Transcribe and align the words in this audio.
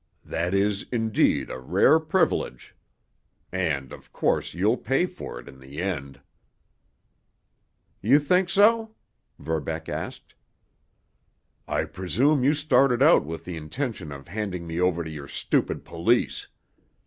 That 0.25 0.55
is, 0.55 0.87
indeed, 0.91 1.51
a 1.51 1.59
rare 1.59 1.99
privilege. 1.99 2.73
And, 3.51 3.93
of 3.93 4.11
course, 4.11 4.55
you'll 4.55 4.77
pay 4.79 5.05
for 5.05 5.39
it 5.39 5.47
in 5.47 5.59
the 5.59 5.79
end." 5.79 6.21
"You 8.01 8.17
think 8.17 8.49
so?" 8.49 8.95
Verbeck 9.37 9.87
asked. 9.89 10.33
"I 11.67 11.85
presume 11.85 12.43
you 12.43 12.55
started 12.55 13.03
out 13.03 13.25
with 13.25 13.45
the 13.45 13.55
intention 13.57 14.11
of 14.11 14.27
handing 14.27 14.65
me 14.65 14.81
over 14.81 15.03
to 15.03 15.11
your 15.11 15.27
stupid 15.27 15.85
police. 15.85 16.47